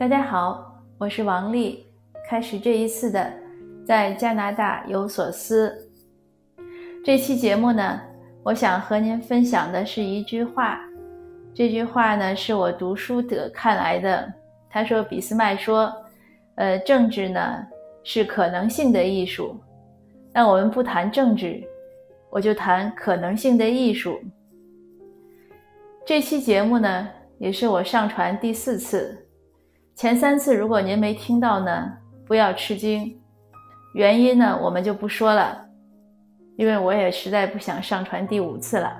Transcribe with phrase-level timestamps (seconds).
[0.00, 1.86] 大家好，我是王丽。
[2.26, 3.30] 开始这一次的
[3.84, 5.76] 在加拿大有所思。
[7.04, 8.00] 这期节目呢，
[8.42, 10.80] 我想和您分享的是一句话。
[11.52, 14.32] 这句话呢，是我读书得看来的。
[14.70, 15.94] 他说：“俾斯麦说，
[16.54, 17.62] 呃，政治呢
[18.02, 19.54] 是可能性的艺术。
[20.32, 21.62] 那我们不谈政治，
[22.30, 24.18] 我就谈可能性的艺术。”
[26.06, 27.06] 这期节目呢，
[27.36, 29.26] 也是我上传第四次。
[30.00, 31.92] 前三次如果您没听到呢，
[32.26, 33.14] 不要吃惊。
[33.92, 35.62] 原因呢，我们就不说了，
[36.56, 38.96] 因为我也实在不想上传第五次了。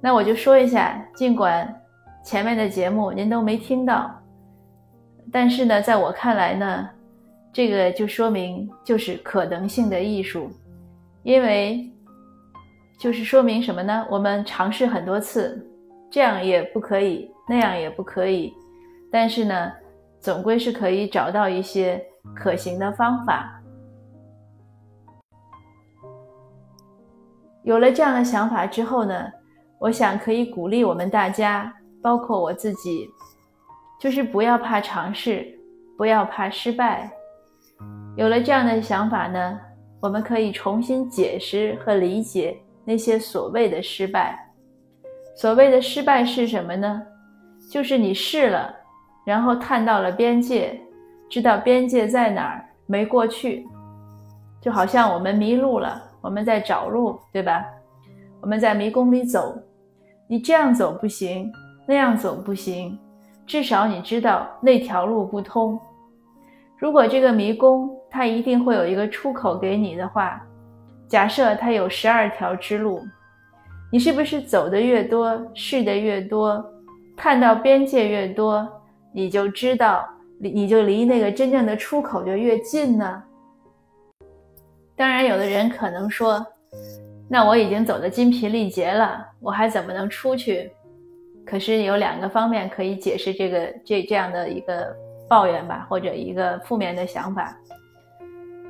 [0.00, 1.68] 那我就说一下，尽管
[2.24, 4.08] 前面的节目您都没听到，
[5.32, 6.88] 但是呢，在我看来呢，
[7.52, 10.48] 这个就说明就是可能性的艺术，
[11.24, 11.84] 因为
[12.96, 14.06] 就是说明什么呢？
[14.08, 15.68] 我们尝试很多次。
[16.12, 18.54] 这样也不可以，那样也不可以，
[19.10, 19.72] 但是呢，
[20.26, 23.62] 总归是可以找到一些可行的方法。
[27.62, 29.14] 有了这样的想法之后呢，
[29.78, 33.08] 我想可以鼓励我们大家，包括我自己，
[34.00, 35.46] 就是不要怕尝试，
[35.96, 37.08] 不要怕失败。
[38.16, 39.60] 有了这样的想法呢，
[40.00, 44.36] 我们可以重新解释和理解那些所谓的失败。
[45.36, 47.00] 所谓的失败是什么呢？
[47.70, 48.74] 就是你试了，
[49.26, 50.80] 然后探到了边界，
[51.28, 53.66] 知道边界在哪儿，没过去，
[54.60, 57.64] 就好像我们迷路了，我们在找路，对吧？
[58.40, 59.60] 我们在迷宫里走，
[60.28, 61.52] 你这样走不行，
[61.88, 62.96] 那样走不行，
[63.44, 65.76] 至少你知道那条路不通。
[66.78, 70.40] 如果这个迷宫它一定会有一个出口给你的话，
[71.08, 73.02] 假设它有十二条支路。
[73.90, 76.64] 你是不是走的越多，试的越多，
[77.16, 78.68] 探到边界越多，
[79.16, 80.06] 你就知道
[80.40, 83.22] 离你就离那个真正的出口就越近呢？
[84.94, 86.46] 当然，有的人可能说，
[87.26, 90.70] 那我已经走得筋疲力竭了，我还怎么能出去？
[91.46, 94.94] 可是有两个方面可以解释这个这这样的一个
[95.26, 97.58] 抱怨吧，或者一个负面的想法。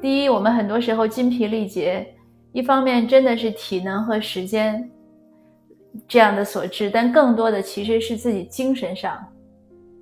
[0.00, 2.14] 第一，我们很多时候筋疲力竭，
[2.52, 4.88] 一方面真的是体能和时间。
[6.06, 9.18] 这样的所致，但更多的其实是自己精神上，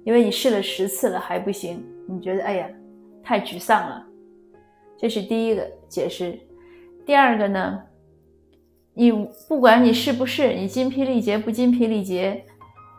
[0.07, 2.69] 因为你试了十次了还不行，你觉得哎呀，
[3.25, 4.07] 太沮丧了，
[4.97, 6.39] 这是第一个解释。
[7.05, 7.83] 第二个呢，
[8.95, 9.11] 你
[9.49, 12.45] 不管你是不是你精疲力竭不精疲力竭，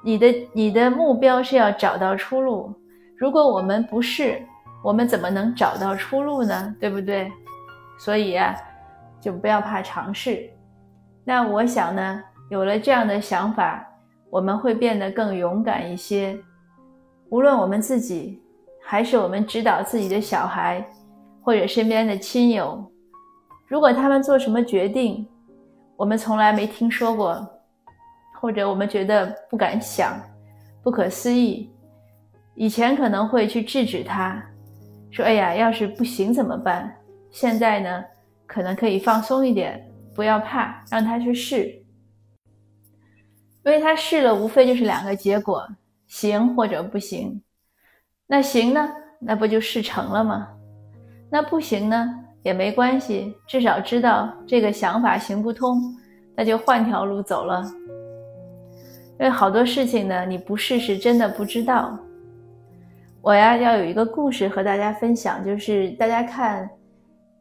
[0.04, 2.74] 你的你的目标是要找到出路。
[3.18, 4.42] 如果我们不是，
[4.84, 6.76] 我们怎么能找到出路呢？
[6.78, 7.32] 对不对？
[7.98, 8.54] 所以啊，
[9.22, 10.50] 就不要怕尝试。
[11.24, 12.22] 那我想呢。
[12.50, 13.86] 有了这样的想法，
[14.30, 16.38] 我们会变得更勇敢一些。
[17.30, 18.42] 无论我们自己，
[18.82, 20.88] 还是我们指导自己的小孩，
[21.42, 22.90] 或者身边的亲友，
[23.68, 25.28] 如果他们做什么决定，
[25.98, 27.46] 我们从来没听说过，
[28.40, 30.18] 或者我们觉得不敢想、
[30.82, 31.70] 不可思议，
[32.56, 34.42] 以前可能会去制止他，
[35.12, 36.96] 说：“哎呀，要是不行怎么办？”
[37.30, 38.04] 现在呢，
[38.46, 39.86] 可能可以放松一点，
[40.16, 41.66] 不要怕，让他去试。
[43.66, 45.68] 因为他试了，无非就是两个结果，
[46.08, 47.42] 行或者不行。
[48.26, 48.90] 那行呢？
[49.20, 50.48] 那不就事成了吗？
[51.30, 52.24] 那不行呢？
[52.44, 55.82] 也没关系，至少知道这个想法行不通，
[56.36, 57.64] 那就换条路走了。
[59.20, 61.98] 因为好多事情呢，你不试试真的不知道。
[63.22, 66.70] 我呀，要有一个故事和大家分享，就是大家看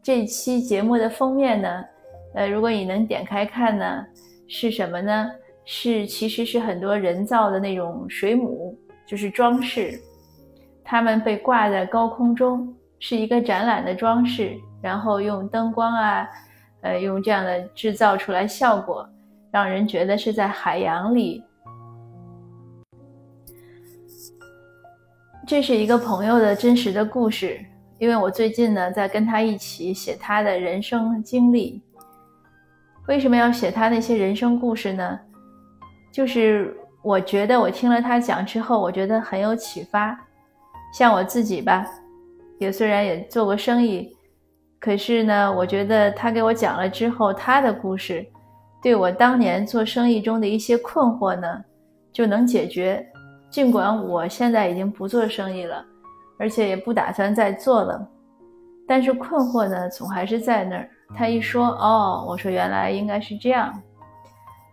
[0.03, 1.85] 这期节目的封面呢，
[2.35, 4.05] 呃，如果你能点开看呢，
[4.49, 5.31] 是什么呢？
[5.69, 10.01] 是，其实是很多人造的那种水母，就是装饰，
[10.85, 16.29] 它们被挂在高空中，是一个展览的装饰，然后用灯光啊，
[16.83, 19.09] 呃，用这样的制造出来效果，
[19.51, 21.43] 让人觉得是在海洋里。
[25.49, 27.61] 这是一个朋友的真实的故事，
[27.99, 31.83] 因为我最近呢在跟他一起写他的人生经历。
[33.09, 35.19] 为什么要写他那些人生故事呢？
[36.17, 40.19] 就是我觉得我听了他讲之后，我觉得很有启发。
[40.91, 41.87] 像我自己吧，
[42.57, 44.17] 也虽然也做过生意，
[44.81, 48.27] 可是呢，我觉得他给我讲了之后，他的故事
[48.83, 51.63] 对我当年做生意中的一些困惑呢，
[52.15, 53.07] 就能解决。
[53.51, 55.85] 尽管我现在已经不做生意了，
[56.39, 58.09] 而且也不打算再做了，
[58.89, 60.89] 但是困惑呢，总还是在那儿。
[61.15, 63.71] 他一说，哦，我说原来应该是这样，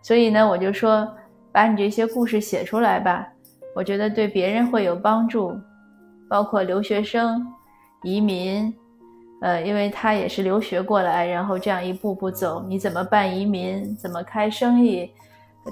[0.02, 1.06] 所以呢，我就说。
[1.54, 3.24] 把你这些故事写出来吧，
[3.76, 5.56] 我觉得对别人会有帮助。
[6.28, 7.46] 包括留学生、
[8.02, 8.74] 移民，
[9.40, 13.94] 呃，因为他也是留学过来，然后这样一步步走，你怎么办移民？
[13.96, 15.08] 怎么开生意？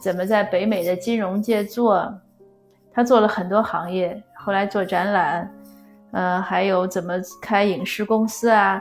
[0.00, 2.14] 怎么在北美的金融界做？
[2.92, 5.52] 他做了很多行业，后来做展览，
[6.12, 8.80] 呃，还有怎么开影视公司啊？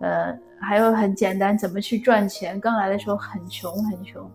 [0.00, 2.58] 呃，还有很简单，怎么去赚钱？
[2.58, 4.30] 刚来的时候很穷很穷，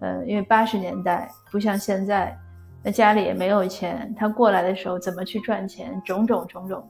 [0.00, 2.36] 呃，因为八十年代不像现在。
[2.82, 6.00] 那家里也没有钱，他过来的时候怎么去赚钱？
[6.04, 6.88] 种种种种，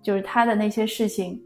[0.00, 1.38] 就是他的那些事情，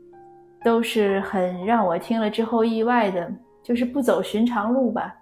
[0.63, 3.29] 都是很让我听了之后意外的，
[3.65, 5.13] 就是不走寻常路吧。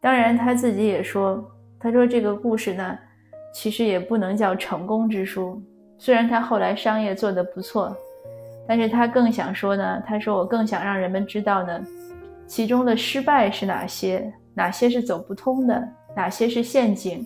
[0.00, 1.48] 当然他自己也说，
[1.78, 2.98] 他说这个故事呢，
[3.54, 5.62] 其实也不能叫成功之书。
[5.98, 7.96] 虽然他后来商业做得不错，
[8.66, 11.80] 但是他更想说呢，他说我更想让人们知道呢，
[12.44, 17.24] 其中的失败是哪些，哪些是走不通的，哪些是陷阱。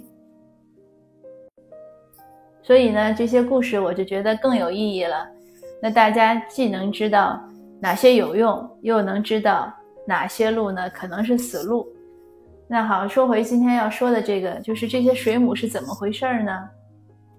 [2.63, 5.27] 所以呢，这些故事我就觉得更有意义了。
[5.81, 7.43] 那大家既能知道
[7.81, 9.73] 哪些有用，又能知道
[10.07, 11.89] 哪些路呢可能是死路。
[12.69, 16.53] 那好，说回今天要说的这个，就是这些水母是怎么回事呢？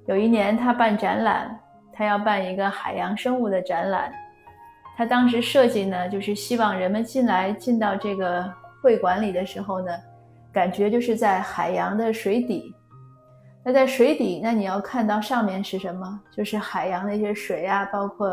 [0.08, 1.56] 有一年他办展览，
[1.94, 4.12] 他要办一个海洋生物的展览。
[4.98, 8.52] 他当时设计呢，就是希望人们进来进到这个
[8.84, 9.92] 会馆里的时候呢，
[10.52, 12.76] 感觉就是在海洋的水底。
[13.64, 16.20] 那在水底，那你要看到上面是什么？
[16.36, 18.28] 就是海洋那些水啊，包括，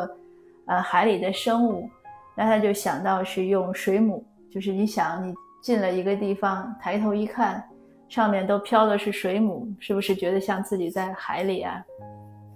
[0.67, 1.89] 呃，海里的生物。
[2.37, 5.33] 那他就想到是用水母，就是你想你
[5.63, 7.63] 进了一个地方，抬头一看，
[8.09, 11.81] 上面都飘的是水母，是不是觉得像自己在海里啊？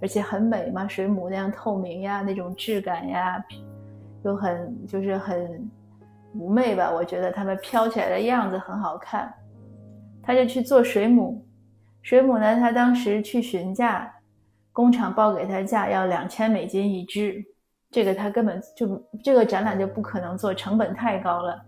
[0.01, 3.41] 而且很美嘛，水母那样透明呀，那种质感呀，
[4.25, 5.71] 又很就是很
[6.37, 6.91] 妩媚吧？
[6.91, 9.33] 我觉得它们飘起来的样子很好看，
[10.21, 11.45] 他就去做水母。
[12.01, 12.55] 水母呢？
[12.57, 14.13] 他当时去询价，
[14.71, 17.43] 工厂报给他价要两千美金一只，
[17.89, 21.59] 这个他根本就这个展览就不可能做，成本太高了。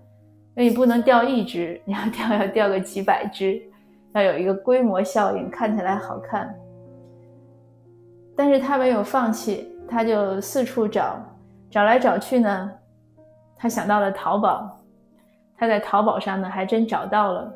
[0.55, 3.59] 因为你不能钓一只， 你要钓要钓个几百只，
[4.13, 6.53] 要有一个规模效应，看起来好看。
[8.35, 11.19] 但是他没有放弃，他就四处找，
[11.71, 12.71] 找来找去呢，
[13.59, 14.79] 他想到了淘宝，
[15.57, 17.53] 他在淘宝上呢还真找到了。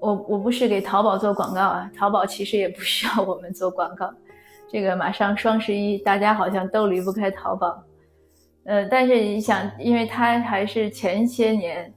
[0.00, 4.08] 我我不是给淘宝做广告啊，淘宝其实也不需要我们做广告。
[4.70, 7.82] 这个马上双十一，大家好像都离不开淘宝。
[8.64, 11.92] 呃，但是你想，因为他还是前些年，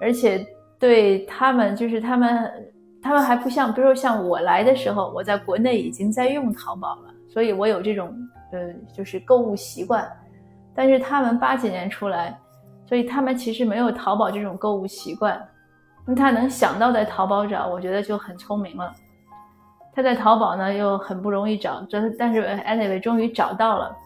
[0.00, 0.44] 而且
[0.80, 8.12] 对他们就是他们，他们还不像，比如说像我来的时候，我在国内已经在用淘宝了，所以我有这种
[8.50, 10.10] 呃就是购物习惯。
[10.74, 12.36] 但是他们八几年出来，
[12.86, 15.40] 所以他们其实没有淘宝这种购物习惯。
[16.06, 18.92] 那他能想到在淘宝找，我觉得就很聪明了。
[19.94, 23.96] 他在淘宝呢又很不容易找，这但是 anyway 终于找到了，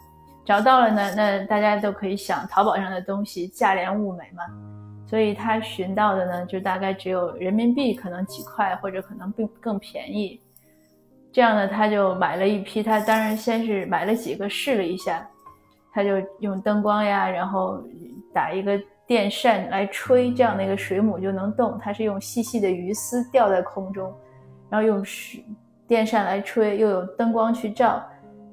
[0.45, 4.45] 找到了呢，那大家都可以想，淘宝上的东西价廉物美嘛，
[5.07, 10.39] 所以他寻到的呢就大概只有人民币可能几块，或者可能并更便宜。
[11.33, 15.27] 这样呢，他就买了一批，他当然先是买了几个试了一下，
[15.99, 17.83] 他就用灯光呀，然后
[18.33, 18.81] 打一个。
[19.09, 21.79] 电扇来吹，这样的一个水母就能动。
[21.83, 24.15] 它是用细细的鱼丝吊在空中，
[24.69, 25.43] 然后用水
[25.87, 28.05] 电扇来吹，又有灯光去照。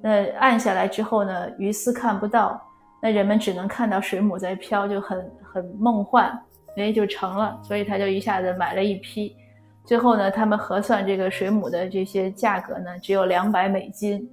[0.01, 2.57] 那按下来之后呢，鱼丝看不到，
[3.01, 6.31] 那人们只能看到水母在飘，就很很梦幻，
[6.77, 7.59] 哎，就成了。
[7.61, 9.35] 所以他就一下子买了一批。
[9.83, 14.25] 最后呢，他们核算这个水母的这些价格呢，只有两百美金。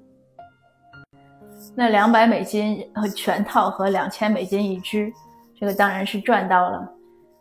[1.74, 5.12] 那两百美金和全套和两千美金一只。
[5.54, 6.92] 这个当然是赚到了，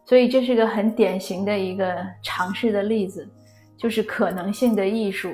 [0.06, 3.28] 所以这是个很典型的一个尝试的例子，
[3.76, 5.34] 就是可能性的艺术，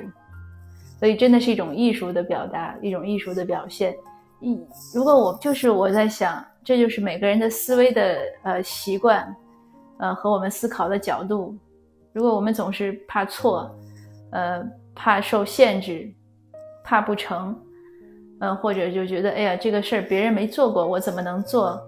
[0.98, 3.94] 所以真的是一种艺术的表达，一种艺术的表现。
[4.40, 4.58] 一
[4.94, 9.36] 如果我就是我在想，这就是每个人的思维的呃习惯，
[9.98, 11.54] 呃和我们思考的角度。
[12.14, 13.70] 如果我们总是怕错，
[14.30, 14.64] 呃
[14.94, 16.10] 怕受限制，
[16.82, 17.54] 怕不成，
[18.40, 21.80] 嗯或者就觉得哎呀这个事儿别人没做过，我怎么能做？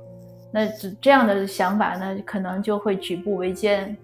[0.52, 3.96] 那这这样的想法呢，可能就会举步维艰。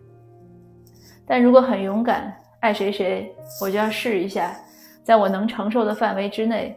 [1.26, 4.56] 但如果很勇敢，爱谁谁，我就要试一下，
[5.02, 6.76] 在我能承受的范围之内，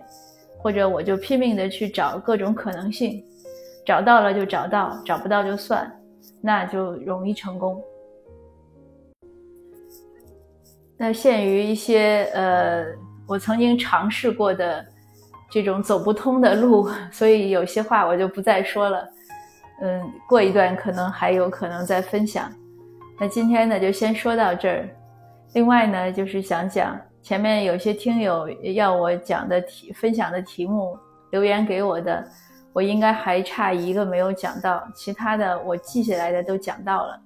[0.57, 3.23] 或者我就拼命的去找各种可能性，
[3.85, 5.91] 找到了就找到，找不到就算，
[6.41, 7.79] 那就容易成功。
[10.97, 12.85] 那限于一些呃，
[13.27, 14.83] 我曾经尝试过的
[15.49, 19.09] 这种走不通的路， 所以有些话我就不再说了。
[19.81, 22.51] 嗯，过一段可能还有可能再分享。
[23.19, 24.87] 那今天呢，就先说到这儿。
[25.53, 30.97] 另外呢，就是想讲，前面有些听友要我讲的题分享的题目
[31.31, 32.25] 留言给我的，
[32.73, 37.19] 我应该还差一个没有讲到，其他的我记下来的都讲到了。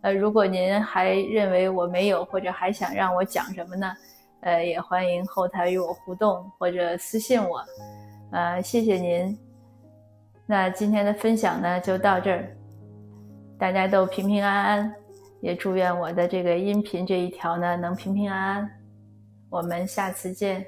[0.00, 3.92] 呃，如果您还认为我没有，或者还想让我讲什么呢？
[4.40, 7.64] 呃，也欢迎后台与我互动或者私信我。
[8.30, 9.38] 呃，谢谢您。
[10.46, 12.56] 那今天的分享呢，就到这儿，
[13.58, 14.94] 大家都平平安安，
[15.40, 18.70] 也祝愿我的这个音频这一条呢，能平平安安。
[19.50, 20.64] 我们下次见。